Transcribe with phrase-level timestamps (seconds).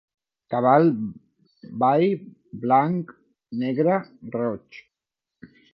[0.53, 0.87] Cavall
[1.85, 2.09] bai,
[2.65, 3.15] blanc,
[3.65, 4.01] negre,
[4.39, 4.85] roig.